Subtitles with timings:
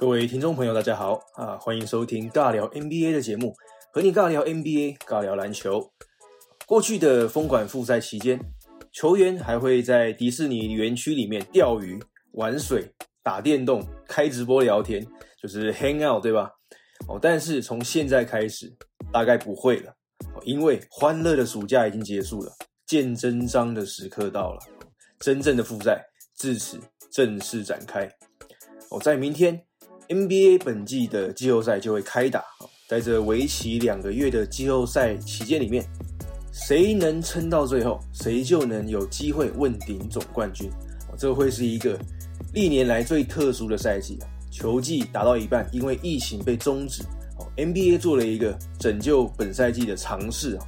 [0.00, 1.58] 各位听众朋友，大家好啊！
[1.58, 3.54] 欢迎收听尬聊 NBA 的节目，
[3.92, 5.92] 和你尬聊 NBA，尬聊篮球。
[6.66, 8.40] 过去的封馆复赛期间，
[8.92, 12.02] 球员还会在迪士尼园区里面钓鱼、
[12.32, 12.90] 玩水、
[13.22, 15.06] 打电动、开直播聊天，
[15.38, 16.50] 就是 hang out，对吧？
[17.06, 18.74] 哦，但是从现在开始，
[19.12, 19.92] 大概不会了，
[20.44, 22.50] 因为欢乐的暑假已经结束了，
[22.86, 24.60] 见真章的时刻到了，
[25.18, 26.80] 真正的复赛自此
[27.12, 28.10] 正式展开。
[28.88, 29.62] 哦，在明天
[30.10, 32.42] NBA 本季的季后赛就会开打，
[32.88, 35.84] 在这为期两个月的季后赛期间里面，
[36.52, 40.68] 谁能撑到最后，谁就能有机会问鼎总冠军。
[41.08, 41.96] 哦，这会是一个
[42.52, 44.26] 历年来最特殊的赛季啊！
[44.50, 47.04] 球季打到一半，因为疫情被终止。
[47.56, 50.66] NBA 做了一个拯救本赛季的尝试啊，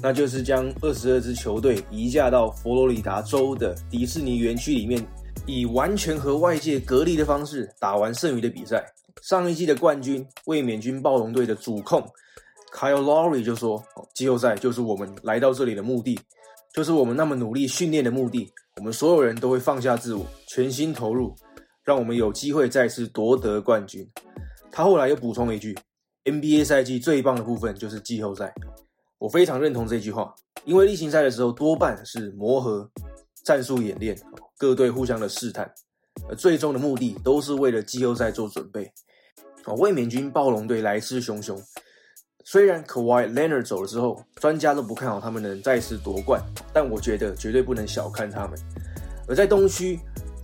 [0.00, 5.04] 那就是将二十二支球队移驾到佛罗里达州的迪士尼园区里面，
[5.46, 8.84] 以完全和外界隔离的方式打完剩余的比赛。
[9.22, 12.06] 上一季的冠军卫冕军暴龙队的主控
[12.72, 13.82] Kyle Lowry 就说
[14.14, 16.18] ：“季后赛就是我们来到这里的目的，
[16.74, 18.52] 就是我们那么努力训练的目的。
[18.76, 21.34] 我们所有人都会放下自我，全心投入。”
[21.82, 24.04] 让我们有机会再次夺得冠军。
[24.72, 25.72] 他后来又补充了一句
[26.24, 28.52] ：“NBA 赛季最棒的部分就是季后赛。”
[29.18, 32.90] 我非常认同这句话，因为例行赛的时候多半是磨合、
[33.44, 34.18] 战术演练，
[34.58, 35.70] 各队互相的试探，
[36.28, 38.84] 而最终的目的都是为了季后赛做准备。
[39.64, 41.60] 啊，卫冕军暴龙队来势汹汹，
[42.44, 48.58] 虽然 Kawhi Leonard 走了之后，专家都不看好他们能再次夺冠，但我觉得绝对不能小看他们。
[49.28, 49.98] 而在东区。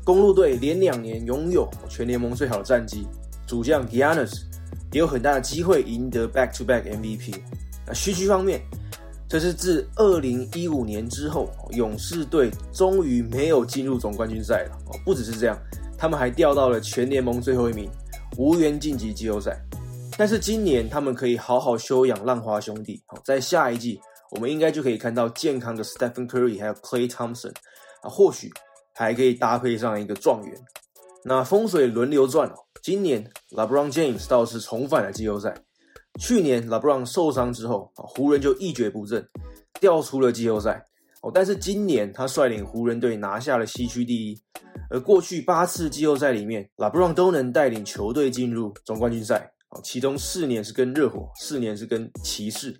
[0.04, 3.06] 公路队连两年拥有全联盟最好的战绩，
[3.46, 4.42] 主将 Giannis
[4.90, 7.36] 也有很大的机会赢得 Back to Back MVP。
[7.86, 8.60] 那西区方面，
[9.32, 14.76] 这是自二零一五年之后，勇士队终于没有进入总冠军赛了。
[14.88, 15.56] 哦，不只是这样，
[15.96, 17.88] 他们还掉到了全联盟最后一名，
[18.36, 19.58] 无缘晋级季后赛。
[20.18, 23.02] 但是今年他们可以好好休养浪花兄弟。
[23.06, 23.98] 好，在下一季，
[24.32, 27.54] 我们应该就可以看到健康的 Stephen Curry 还有 Clay Thompson
[28.02, 28.52] 啊，或许。
[28.94, 30.54] 还可以搭配上一个状元，
[31.24, 32.56] 那风水轮流转哦。
[32.82, 35.54] 今年 LeBron James 倒是重返了季后赛。
[36.20, 39.26] 去年 LeBron 受伤之后，湖人就一蹶不振，
[39.80, 40.86] 掉出了季后赛
[41.22, 41.30] 哦。
[41.32, 44.40] 但是今年他率领湖人队拿下了西区第一。
[44.90, 52.78] 而过去八次季后赛里面，LeBron 都能带领球队进入总冠军赛哦，其中四年是跟热火，四年是跟骑士。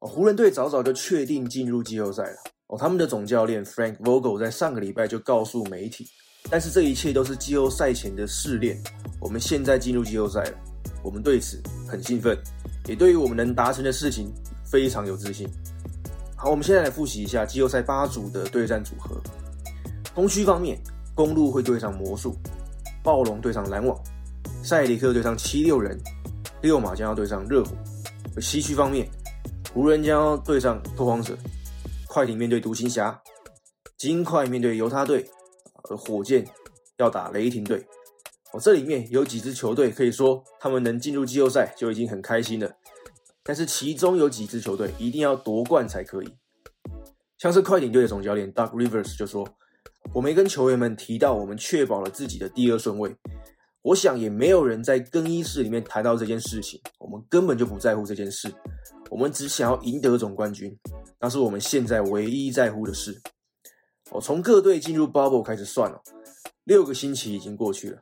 [0.00, 2.36] 哦，湖人队早早就确定进入季后赛了。
[2.66, 6.04] 哦，他们的总教练 Frank Vogel 在上个礼拜就告诉媒体，
[6.50, 8.76] 但是这一切都是季后赛前的试炼。
[9.20, 10.58] 我们现在进入季后赛了，
[11.04, 12.36] 我们对此很兴奋，
[12.86, 14.32] 也对于我们能达成的事情
[14.64, 15.48] 非常有自信。
[16.36, 19.20] 好，我们现在来复习一下季后赛八组的对战组合。
[20.14, 20.78] 东区方面，
[21.14, 22.36] 公路会对上魔术，
[23.02, 23.98] 暴龙对上篮网，
[24.62, 25.98] 塞里克对上七六人，
[26.60, 27.70] 六马将要对上热火。
[28.34, 29.08] 而西区方面，
[29.72, 31.36] 湖人将要对上拓荒者。
[32.06, 33.18] 快艇面对独行侠，
[33.96, 35.24] 金块面对犹他队，
[35.88, 36.44] 而火箭
[36.98, 37.86] 要打雷霆队。
[38.52, 42.70] 哦，这里面有几支球队可以说他们能进入季后赛就已经很开心了。
[43.42, 46.28] 但是其中有几支球队一定要夺冠才可以。
[47.38, 49.44] 像是快艇队的总教练 Doug Rivers 就说
[50.14, 53.16] ：“我没跟球员们提到我们确保了自己的第二顺位。
[53.82, 56.80] 我想也没有人在更衣室里面谈到这件事情。
[56.98, 58.52] 我们根本就不在乎这件事。
[59.10, 60.78] 我们只想要赢得总冠军。”
[61.18, 63.20] 那是我们现在唯一在乎的事。
[64.10, 66.00] 哦，从各队进入 bubble 开始算了，
[66.64, 68.00] 六个星期已经过去了。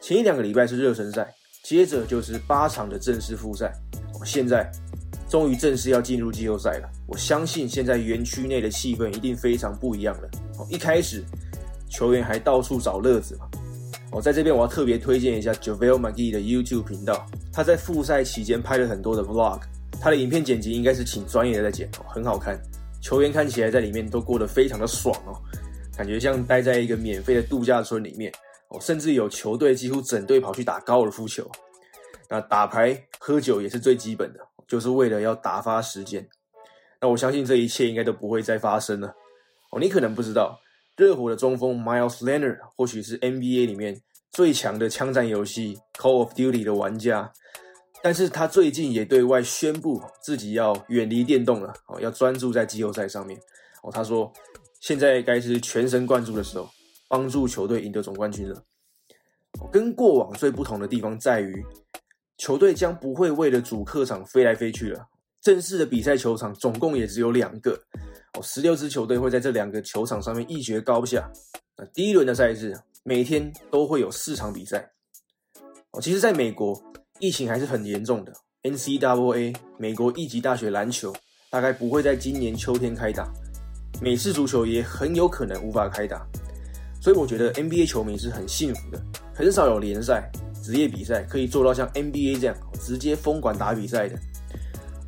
[0.00, 3.72] 前一两个礼拜是热身赛，接着就是八场的正式复赛。
[4.14, 4.70] 哦，现在
[5.28, 6.90] 终于正式要进入季后赛了。
[7.06, 10.30] 我相信现在园区内的气氛一定非常不一样了。
[10.58, 11.22] 哦，一开始
[11.88, 13.46] 球员还到处找乐子嘛。
[14.12, 19.60] 哦，在这边我要特别推荐一下 Javale McGee 的 YouTube 频道，他在复赛期间拍了很多的 vlog。
[20.00, 22.58] 他的影片剪辑应该是请专业的在剪哦，很好看。
[23.02, 25.36] 球员看起来在里面都过得非常的爽哦，
[25.94, 28.32] 感觉像待在一个免费的度假村里面
[28.70, 31.48] 哦，甚至有球队几乎整队跑去打高尔夫球。
[32.28, 36.26] 那打牌喝酒也是最基本的，就是为了要打发时间。
[37.00, 39.08] 那我相信这一切应该都不会再发生了
[39.70, 39.80] 哦。
[39.80, 40.60] 你可能不知道，
[40.96, 44.00] 热火的中锋 Miles Leonard 或许是 NBA 里面
[44.30, 47.32] 最强的枪战游戏 Call of Duty 的玩家。
[48.02, 53.38] 但是他最近也对外宣布自己要远离电动了哦，要专注在季后赛上面
[53.82, 53.90] 哦。
[53.92, 54.32] 他说，
[54.80, 56.66] 现在该是全神贯注的时候，
[57.10, 58.62] 帮助球队赢得总冠军了。
[59.72, 61.64] 跟过往最不同的地方在于，
[62.38, 65.08] 球队将不会为了主客场飞来飞去了。
[65.40, 67.72] 正式的比赛球场总共也只有两个
[68.34, 71.28] 哦，十六支球队会在这两个球场上面一决高下。
[71.76, 74.88] 那第一轮的赛事每天都会有四场比赛。
[75.90, 76.80] 哦，其实在美国
[77.18, 81.12] 疫情还是很严重的，NCAA 美国一级大学篮球
[81.50, 83.28] 大概不会在今年秋天开打，
[84.00, 86.24] 美式足球也很有可能无法开打，
[87.00, 89.02] 所以我觉得 NBA 球迷是很幸福的，
[89.34, 90.30] 很少有联赛
[90.62, 94.18] 职业比赛可以做到像 NBA 这样直接封馆打比赛的。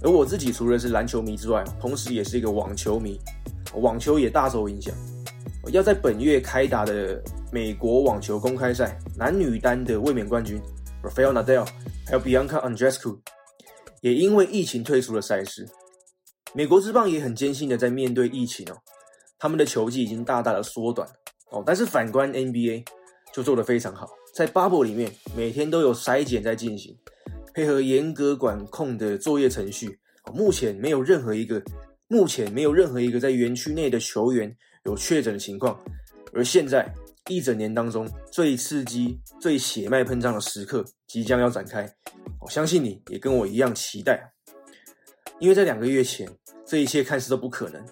[0.02, 3.20] 而我自己除了是篮球迷之外，同时也是一个网球迷，
[3.74, 4.92] 网球也大受影响。
[5.70, 7.22] 要在本月开打的
[7.52, 10.60] 美国网球公开赛男女单的卫冕冠军
[11.04, 11.64] Rafael Nadal，
[12.04, 13.20] 还有 Bianca Andreescu，
[14.00, 15.68] 也因为疫情退出了赛事。
[16.52, 18.76] 美国之棒也很艰辛的在面对疫情哦，
[19.38, 21.08] 他们的球季已经大大的缩短
[21.52, 21.62] 哦。
[21.64, 22.84] 但是反观 NBA
[23.32, 26.96] 就做得非常好，在 Bubble 里面每天都有筛检在进行。
[27.54, 29.98] 配合严格管控的作业程序，
[30.32, 31.62] 目前没有任何一个
[32.08, 35.78] 目前没有任何一个在园区内的球员有确诊的情况。
[36.32, 36.90] 而现在
[37.28, 41.86] 一整年当中最刺激、最血脉喷张的时刻即将要展开，
[42.40, 44.32] 我相信你也跟我一样期待。
[45.38, 46.26] 因为在两个月前，
[46.64, 47.84] 这一切看似都不可能，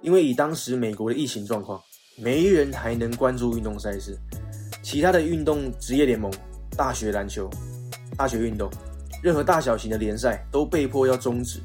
[0.00, 1.80] 因为以当时美国的疫情状况，
[2.20, 4.18] 没人还能关注运动赛事，
[4.82, 6.32] 其他的运动职业联盟、
[6.76, 7.48] 大学篮球、
[8.16, 8.68] 大学运动。
[9.22, 11.58] 任何大小型的联赛都被迫要终止，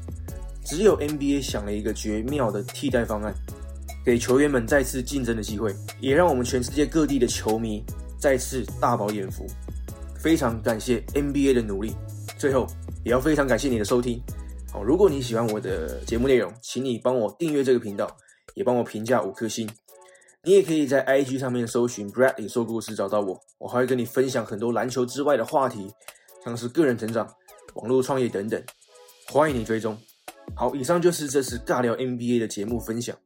[0.64, 3.32] 只有 NBA 想了一个绝妙的替代方案，
[4.04, 7.84] 给球员们再次竞争的机会，也让我们全世界各地的球迷
[8.18, 9.46] 再次大饱眼福。
[10.18, 11.94] 非常感谢 NBA 的努力，
[12.38, 12.66] 最后
[13.04, 14.20] 也要非常感谢你的收听。
[14.72, 18.16] 哦，如果你喜欢我的节目内容，请你帮我订阅这个频道，
[18.54, 19.68] 也帮我评价五颗星。
[20.46, 25.90] 你也可以在 IG 上面搜寻 Bradley 说故事找到我，我还会跟你分享很多篮球之外的话题，
[26.44, 27.26] 像是个人成长。
[27.76, 28.62] 网络创业等等，
[29.26, 29.98] 欢迎你追踪。
[30.54, 33.16] 好，以上就是这次尬聊 NBA 的节目分享。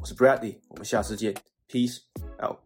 [0.00, 1.34] 我是 Bradley，我们下次见
[1.68, 1.98] ，Peace
[2.42, 2.58] out。